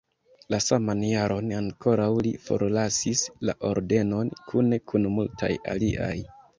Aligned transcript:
La 0.53 0.59
saman 0.67 1.03
jaron 1.09 1.51
ankoraŭ 1.57 2.09
li 2.29 2.33
forlasis 2.47 3.25
la 3.51 3.59
ordenon 3.73 4.35
kune 4.51 4.85
kun 4.91 5.11
multaj 5.21 5.57
aliaj. 5.79 6.15